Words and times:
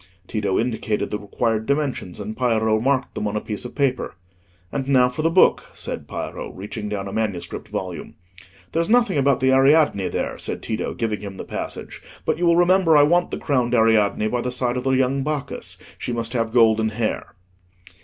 Tito 0.27 0.57
indicated 0.57 1.11
the 1.11 1.19
required 1.19 1.67
dimensions, 1.67 2.19
and 2.19 2.35
Piero 2.35 2.79
marked 2.79 3.13
them 3.13 3.27
on 3.27 3.35
a 3.35 3.39
piece 3.39 3.65
of 3.65 3.75
paper. 3.75 4.15
"And 4.71 4.87
now 4.87 5.09
for 5.09 5.21
the 5.21 5.29
book," 5.29 5.65
said 5.75 6.07
Piero, 6.07 6.51
reaching 6.51 6.89
down 6.89 7.07
a 7.07 7.13
manuscript 7.13 7.67
volume. 7.67 8.15
"There's 8.71 8.89
nothing 8.89 9.19
about 9.19 9.41
the 9.41 9.51
Ariadne 9.51 10.07
there," 10.09 10.39
said 10.39 10.63
Tito, 10.63 10.95
giving 10.95 11.21
him 11.21 11.37
the 11.37 11.43
passage; 11.45 12.01
"but 12.25 12.39
you 12.39 12.47
will 12.47 12.57
remember 12.57 12.97
I 12.97 13.03
want 13.03 13.29
the 13.29 13.37
crowned 13.37 13.75
Ariadne 13.75 14.27
by 14.29 14.41
the 14.41 14.49
side 14.51 14.75
of 14.75 14.85
the 14.85 14.89
young 14.89 15.21
Bacchus: 15.23 15.77
she 15.99 16.11
must 16.11 16.33
have 16.33 16.51
golden 16.51 16.89
hair." 16.89 17.35